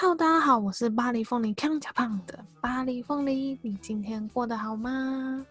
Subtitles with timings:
[0.00, 5.44] Hello，大家好我是巴黎凤梨康甲胖的巴黎凤梨，你今天过得好吗？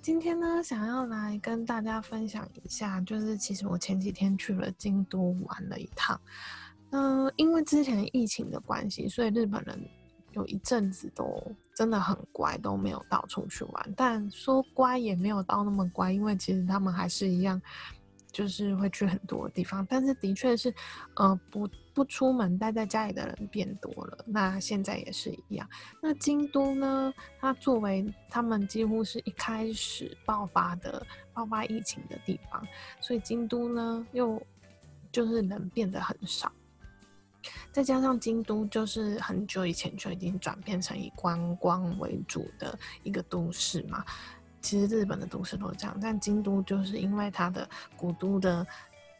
[0.00, 6.18] 今天呢，想要来跟大家分享一下，就是其实我前几天去了京都玩了一趟。
[6.92, 9.78] 嗯，因为之前疫情的关系，所以日本人
[10.32, 11.38] 有一阵子都
[11.74, 13.94] 真的很乖，都没有到处去玩。
[13.94, 17.60] 但说乖也没有到那么乖，因为其实他们还是一样。
[18.34, 20.74] 就是会去很多地方，但是的确是，
[21.14, 24.24] 呃，不不出门待在家里的人变多了。
[24.26, 25.66] 那现在也是一样。
[26.02, 27.14] 那京都呢？
[27.38, 32.60] 它作为他们几乎是一开始爆发的爆发疫情的地方，
[33.00, 34.44] 所以京都呢又
[35.12, 36.50] 就是人变得很少。
[37.70, 44.04] 再加上京都就是很久以前就已经转变成以观光为主的一个都市嘛。
[44.64, 48.66] 其实日本的都市都是这样，但京都就是因为它的古都的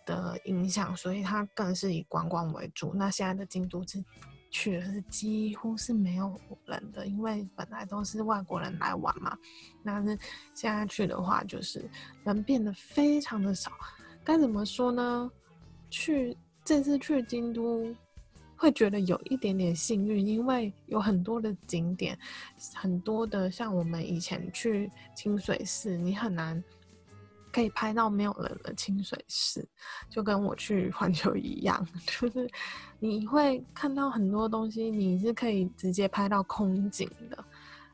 [0.06, 2.94] 的影响，所以它更是以观光为主。
[2.94, 4.02] 那现在的京都是
[4.50, 9.36] 去是几乎是没有人的，因为本来都是外国人来玩嘛。
[9.82, 10.18] 那是
[10.54, 11.88] 现在去的话，就是
[12.24, 13.70] 人变得非常的少。
[14.24, 15.30] 该怎么说呢？
[15.90, 17.94] 去这次去京都。
[18.64, 22.18] 会觉得有一点点幸运，因为有很多的景点，
[22.74, 26.64] 很多的像我们以前去清水寺，你很难
[27.52, 29.68] 可以拍到没有人的清水寺，
[30.08, 32.48] 就跟我去环球一样， 就是
[32.98, 37.44] 你会看到很多东西，你是可以直接拍到空景的。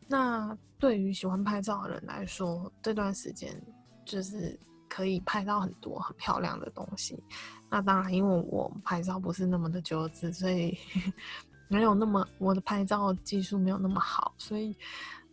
[0.07, 3.61] 那对于喜欢拍照的人来说，这段时间
[4.05, 4.57] 就是
[4.91, 7.23] 可以拍到很多很漂亮的东西。
[7.71, 10.77] 那当然，因为我拍照不是那么的久资，所以
[11.69, 14.77] 没有那么我的拍照技术没有那么好，所以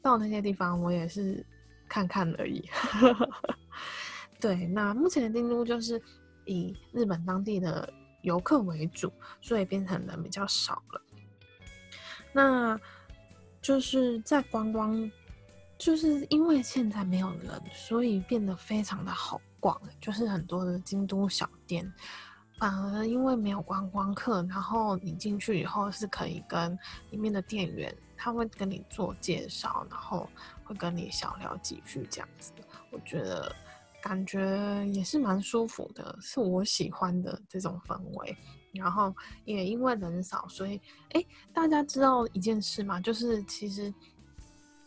[0.03, 1.43] 到那些地方我也是
[1.89, 2.63] 看看而已。
[4.39, 5.99] 对，那目前的京都就是
[6.45, 7.91] 以日本当地的
[8.21, 11.01] 游客为主，所以变成人比较少了。
[12.31, 12.79] 那
[13.59, 15.11] 就是在观光，
[15.77, 21.91] 就是因为现在没有人，所以变得非常的好逛，就是很多的京都小店。
[22.59, 26.75] 反而因为没有观光客，然后你进去以后是可以跟
[27.11, 30.27] 里面的店员，他会跟你做介绍，然后
[30.63, 32.51] 会跟你小聊几句这样子。
[32.89, 33.55] 我觉得
[34.01, 38.35] 感觉也是蛮舒服的，是我喜欢的这种氛围。
[38.73, 39.15] 然后
[39.45, 41.23] 也因为人少，所以哎，
[41.53, 42.99] 大家知道一件事吗？
[42.99, 43.93] 就是其实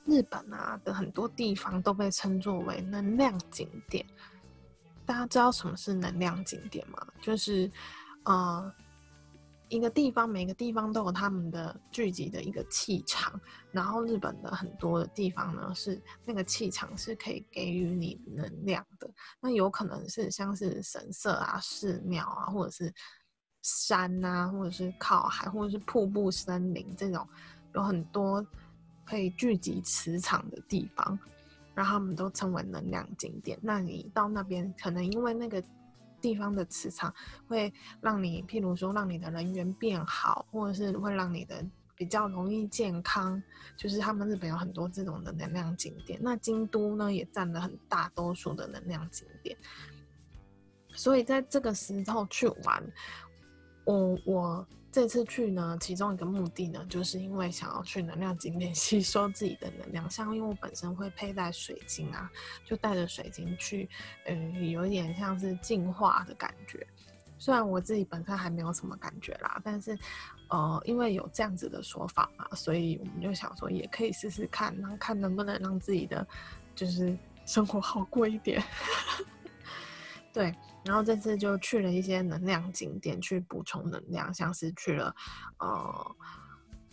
[0.05, 4.05] 日本啊的很多地方都被称作为能量景点。
[5.07, 7.05] 大家知道什么是能量景点吗？
[7.21, 7.71] 就是，
[8.25, 8.73] 呃，
[9.69, 13.41] 一个地方，每个地方都有他们的聚集的一个气场。
[13.73, 19.11] 然后日本的很多的地方呢，是那个气场是可以给予你能量的。
[19.41, 22.93] 那有可能是像是神社啊、寺庙啊，或者是
[23.63, 27.27] 山啊，或者是靠海，或者是瀑布、森林这种，
[27.75, 28.45] 有很多
[29.11, 31.19] 可以聚集磁场的地方。
[31.73, 33.59] 然后他们都称为能量景点。
[33.63, 35.63] 那你到那边，可能因为那个
[36.21, 37.15] 地方的磁场，
[37.49, 37.73] 会
[38.03, 41.65] 让你，譬如说，让你的人缘变好，或者是会让你的
[41.97, 43.43] 比较容易健康。
[43.77, 46.19] 就是他们日本有很多这种的能量景点。
[46.23, 49.57] 那京都呢，也占了很大多数的能量景点。
[50.89, 52.83] 所以在这个时候去玩，
[53.85, 54.69] 我我。
[54.93, 60.11] 这次去呢，其中一个目的呢，就是因为想要去能量景点 吸收自己的能量。
[60.11, 62.29] 像因为我本身会佩戴水晶啊，
[62.65, 63.89] 就带着水晶去，
[64.27, 66.85] 嗯，有一点像是净化的感觉。
[67.39, 69.99] 虽然我自己本身还没有什么感觉啦，但是，
[70.49, 76.27] 呃，因为有这样子的说法嘛，所以我们就想说也可以试试看，然后看能不能让自己的
[76.75, 77.17] 就是
[77.47, 78.63] 生活好过一点。
[80.35, 85.15] 对，然后这次就去了一些能量景点去补充能量，像是去了
[85.59, 86.17] 呃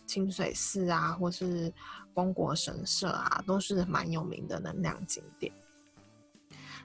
[0.06, 1.74] 清水寺啊，或是
[2.14, 5.52] 光国神社啊，都是蛮有名的能量景点。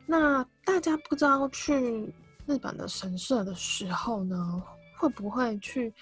[0.07, 2.15] 那大家不知道去
[2.47, 4.63] 日本的神社的时候呢，
[4.97, 5.93] 会不会去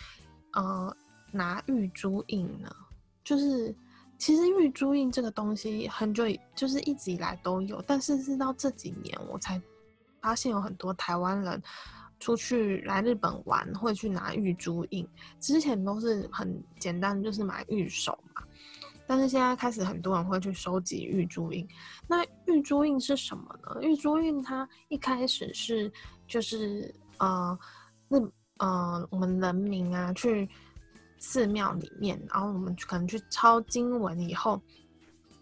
[0.53, 0.95] 呃
[1.33, 2.71] 拿玉珠印呢？
[3.25, 3.75] 就是
[4.19, 6.25] 其实玉珠印这个东西很久
[6.55, 9.59] 就是一直以来都有，但是是到这几年我才。
[10.21, 11.63] 发现有很多台湾人
[12.19, 15.09] 出去来日本玩会去拿玉珠印，
[15.41, 18.43] 之前都是很简单，就是买玉手嘛。
[19.07, 21.67] 但是现在开始很多人会去收集玉珠印。
[22.07, 23.83] 那玉珠印是什么呢？
[23.83, 25.91] 玉珠印它一开始是
[26.29, 27.59] 就是呃
[28.09, 28.17] 日
[28.59, 30.49] 呃我们人民啊去
[31.19, 34.61] 寺庙里面，然后我们可能去抄经文以后。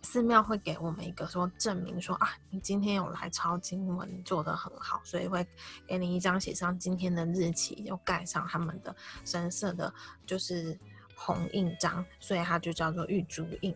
[0.03, 5.47] 寺庙会给我们一个说证明，说啊，你今天有来抄经文，做得很好，所以会
[5.87, 9.93] 给你一张写上今天的日期，又盖上他们的神色的，
[10.25, 10.79] 就是
[11.17, 13.75] 红印章，所以它就叫做玉珠印。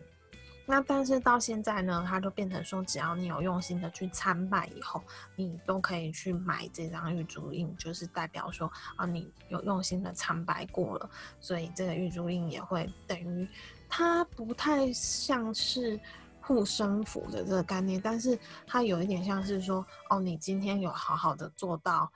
[0.65, 5.03] 那但是到现在呢，它就变成说，只要你有用心的去参拜以后，
[5.35, 11.09] 你都可以去买这张玉珠印，就是代表说啊，你有用心的参拜过了，
[11.41, 13.45] 所以这个玉珠印也会等于
[13.95, 15.99] 它不太像是
[16.41, 22.11] 护身符的这个概念，但是它有一点像是说，哦，你今天有好好的做到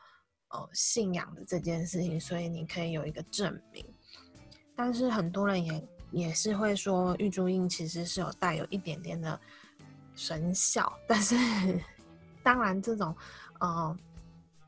[0.48, 3.86] 呃信仰的这件事情，所以你可以有一个证明。
[4.76, 5.88] 但是很多人也。
[6.10, 9.38] 也是会说玉珠印其实是有带有一点点的
[10.16, 11.36] 神效，但是
[12.42, 13.14] 当然这种
[13.60, 14.00] 呃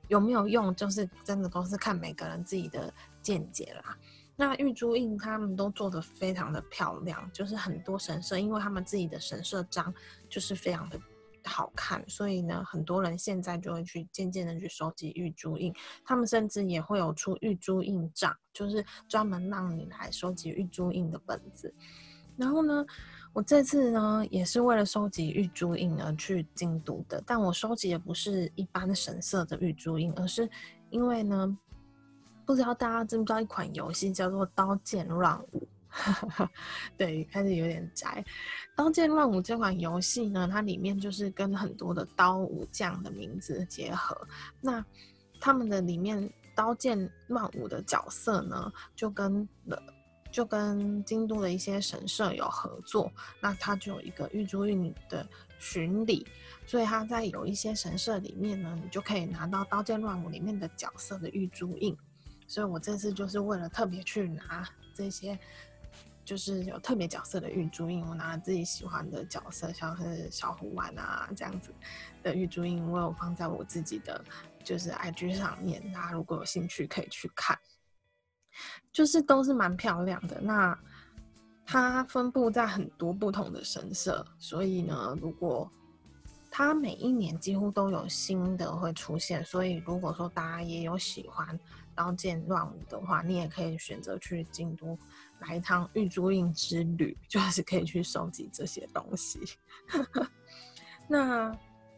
[0.10, 3.98] 有没有用，就是真的都是看每个人自己的见解啦。
[4.40, 9.94] 那玉珠印他们都做的非常的漂亮，就是很多神社，因为他们自己的神社章
[10.30, 10.98] 就是非常的。
[11.46, 15.74] 好看，所以呢，很多人现在就会去渐渐的去收集玉珠印，
[16.06, 21.74] 他们甚至也会有出玉珠印章，就是专门让你来收集玉珠印的本子。
[22.36, 22.86] 然后呢，
[23.34, 30.48] 我这次呢也是为了收集玉珠印而去京都的，但我收集的不是一般神色的玉珠印，而是
[30.90, 31.58] 因为呢，
[32.50, 35.68] 不知道大家知不知道一款游戏叫做《刀剑乱舞》。
[36.98, 38.25] 对，开始有点宅。
[38.75, 44.19] 《刀剑乱舞》这款游戏呢，它里面就是跟很多的刀武将的名字结合。
[44.62, 44.84] 那
[45.40, 49.80] 他们的里面《刀剑乱舞》的角色呢，就跟了
[50.31, 53.12] 就跟京都的一些神社有合作。
[53.40, 55.24] 那它就有一个玉珠印的
[55.60, 56.25] 巡礼，
[56.66, 61.95] 所以它在有一些神社里面呢，你就可以拿到《刀剑乱舞》里面的角色的玉珠印。
[62.50, 65.40] 所以我这次就是为了特别去拿这些。
[66.25, 71.74] 就是有特别角色的玉珠印，我拿了自己喜欢的角色，像是小虎丸啊这样子
[72.22, 74.24] 的玉珠印，我有放在我自己的
[74.63, 77.57] 就是 IG 上面，大家如果有兴趣可以去看，
[78.94, 80.40] 就是都是蛮漂亮的。
[80.40, 80.78] 那
[81.66, 85.68] 它分布在很多不同的神社，所以呢，如果
[86.52, 91.60] 它每一年几乎都有新的会出现，所以如果说大家也有喜欢
[92.00, 94.98] 刀剑乱舞的话，你也可以选择去京都。
[95.40, 99.40] 来一趟玉珠印之旅， 就是可以去收集这些东西。
[101.07, 101.54] 那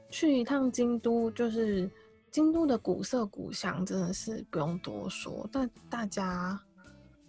[0.09, 1.89] 去一趟京都，就是
[2.31, 5.47] 京都的古色古香，真的是不用多说。
[5.51, 6.59] 但大家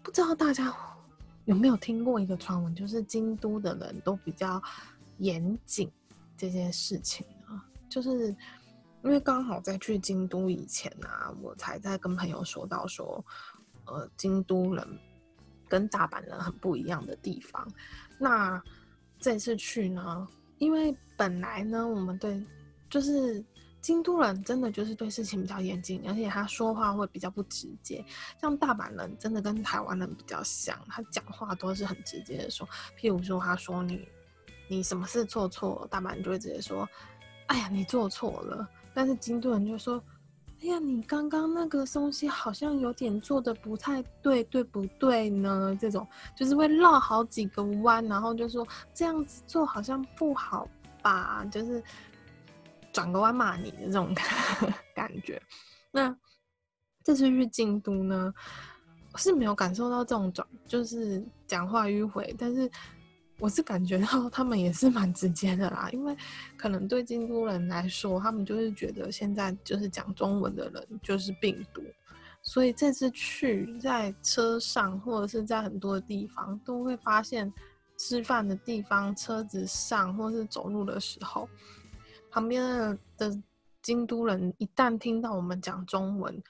[0.02, 0.75] 不知道大家
[1.44, 4.62] 有没有听过一个传闻，就是京都的人都比较
[5.18, 5.90] 严谨
[6.36, 7.64] 这件事情啊？
[7.88, 8.34] 就是
[9.02, 13.25] 因为刚好在去京都以前啊，我才在跟朋友说到说，
[13.87, 14.87] 呃，京都人。
[15.69, 17.66] 跟大阪人很不一样的地方，
[18.19, 18.62] 那
[19.19, 20.28] 这次去呢？
[20.58, 22.44] 因为本来呢，我们对
[22.90, 23.43] 就是
[23.81, 28.04] 京都人真的就是对事情比较严谨，而且他说话会比较不直接。
[28.38, 32.69] 像大阪人真的跟台湾人比较像，他讲话都是很直接的说。
[33.00, 34.06] 譬如说，他说你
[34.69, 36.87] 你什么事做错，大阪人就会直接说
[37.49, 40.02] ：“哎呀，你做错了。”但是京都人就说。
[40.64, 45.76] 哎呀，你刚刚那个东西好像有点做的不太对，对不对呢？
[45.80, 46.06] 这种
[46.37, 50.68] 就是会绕好几个弯，然后就说这样子做好像不好
[51.02, 51.82] 吧，就是
[52.92, 54.14] 转个弯骂你的这种
[54.94, 55.42] 感觉。
[55.90, 56.16] 那
[57.02, 58.32] 这次去京都呢，
[59.16, 62.70] 是没有感受到这种转，就是讲话迂回，但是。
[63.42, 66.16] 我是感觉到他们也是蛮直接的啦，因为
[66.56, 71.82] 可能对京都人来说，他们就是觉得现在就是讲中文的人就是病毒，
[72.40, 77.52] 所以这次去在车上或者是在很多的地方都会发现，
[77.99, 81.49] 吃饭的地方、车子上或是走路的时候，
[82.30, 82.62] 旁边
[83.16, 83.37] 的
[83.82, 86.40] 京都人一旦听到我们讲中文，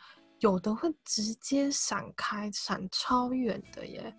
[0.41, 4.15] 有的会直接闪开，闪超远的耶。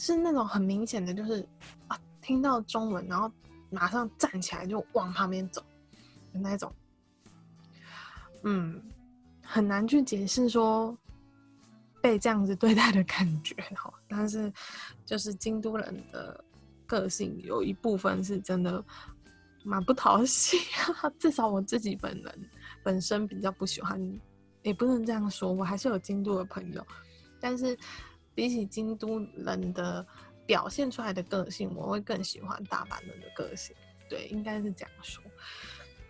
[0.00, 1.46] 是那种很明显的，就是
[1.86, 3.30] 啊，听到中文，然后
[3.68, 5.60] 马上站起来就往旁边走
[6.32, 6.72] 的那种。
[8.44, 8.82] 嗯，
[9.42, 10.96] 很难去解释说
[12.00, 13.92] 被这样子对待的感觉哈。
[14.08, 14.50] 但是
[15.04, 16.42] 就是京都人的
[16.86, 18.82] 个性有一部分是真的
[19.64, 20.56] 蛮不讨喜，
[21.18, 22.50] 至少我自己本人
[22.82, 24.00] 本身比较不喜欢，
[24.62, 26.82] 也不能这样说，我还是有京都的朋友，
[27.38, 27.76] 但是。
[28.40, 30.06] 比起京都人的
[30.46, 33.76] 表现出来的个性，我会更喜欢大阪人的个性。
[34.08, 35.22] 对，应该是这样说。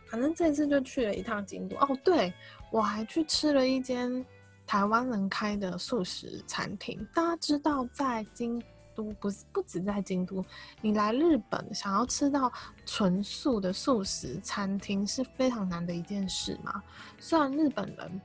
[0.09, 1.75] 反正这次就去了一趟京都。
[1.79, 2.33] 哦，对，
[2.71, 4.25] 我还去吃了一间
[4.65, 7.05] 台湾人开的素食餐厅。
[7.13, 8.63] 大家知道，在京
[8.95, 10.45] 都不不止在京都，
[10.81, 12.53] 你来日本想要吃到
[12.87, 16.81] 纯素的素食餐厅是非常难的一件事吗？
[17.19, 18.21] 虽然日本人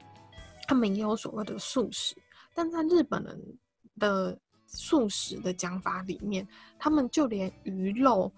[0.68, 2.16] 他们也有所谓的素食，
[2.54, 3.58] 但在日本人。
[4.00, 4.38] 的
[4.68, 6.48] 素食的讲法里面，
[6.78, 8.32] 他们就连鱼肉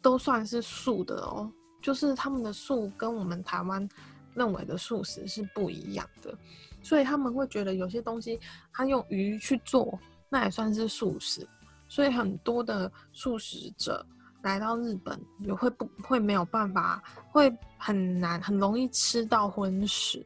[0.00, 3.88] 都算是素的哦，就是他们的素跟我们台湾
[4.34, 6.36] 认为的素食是不一样的，
[6.82, 8.38] 所以他们会觉得有些东西
[8.72, 11.46] 他用鱼去做，那也算是素食，
[11.88, 14.04] 所以很多的素食者
[14.42, 20.24] 来到日本也会不会没有办法，会很难很容易吃到荤食。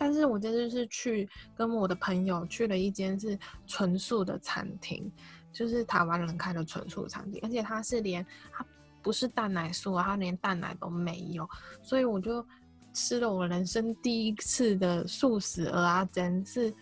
[0.00, 3.36] 但是我这次是去跟我的朋友去了一间是
[3.66, 5.10] 纯素的餐厅，
[5.52, 8.64] 就是台湾人开的纯素餐厅，而且它是连它
[9.02, 11.48] 不是蛋奶素啊，它连蛋奶都没有，
[11.82, 12.46] 所以我就
[12.94, 16.72] 吃了我人生第一次的素食鹅阿珍，是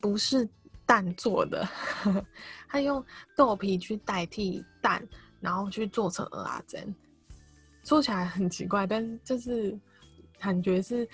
[0.00, 0.48] 不是
[0.86, 1.68] 蛋做的？
[2.68, 3.04] 它用
[3.36, 5.06] 豆皮去代替蛋，
[5.40, 6.94] 然后去做成鹅阿珍，
[7.84, 9.78] 说起来很奇怪，但是就是
[10.40, 11.06] 感觉是。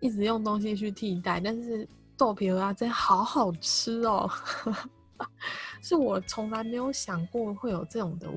[0.00, 4.30] 一直用东西去替代，但是豆皮鹅啊，真好好吃哦！
[5.82, 8.28] 是我从来没有想过会有这种的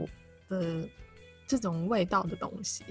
[0.50, 0.90] 的
[1.48, 2.84] 这种味道的东西，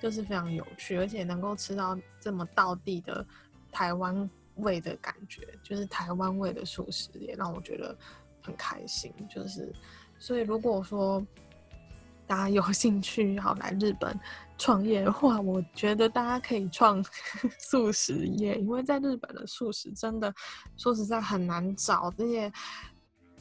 [0.00, 3.24] 就是非常有趣，而且能够吃到这么道地的
[3.70, 7.96] 台湾味的感觉，就是台湾味的素食，也让我觉得
[8.42, 9.12] 很开心。
[9.28, 9.72] 就是
[10.18, 11.24] 所以，如果说
[12.28, 14.16] 大家有兴趣要来日本，
[14.58, 17.02] 创业的话， 我觉得大家可以创
[17.58, 20.32] 素食业，因为在日本的素食真的
[20.76, 22.12] 说实在很难找。
[22.18, 22.52] 而且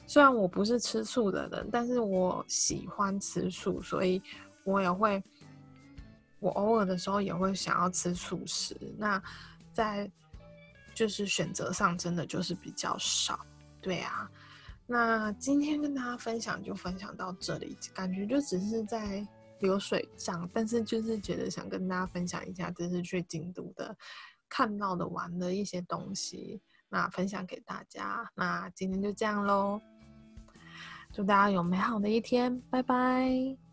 [0.08, 4.22] 虽然我不是吃素的人，但是我喜欢吃素，所以
[4.64, 5.22] 我也会，
[6.40, 8.76] 我偶尔的时候也会想要吃素食。
[8.98, 9.22] 那
[9.74, 10.10] 在
[10.96, 13.38] 就是选择上，真的就是比较少。
[13.82, 14.30] 对啊，
[14.88, 19.28] 那今天跟大家分享就分享到这里，感觉就只是在。
[19.60, 23.98] 流水账，但是就是觉得想跟大家分享一下，这是去京都的
[24.48, 28.32] 看到的玩的一些东西，那分享给大家。
[28.36, 29.82] 那今天就这样喽，
[31.12, 33.67] 祝大家有美好的一天，拜拜。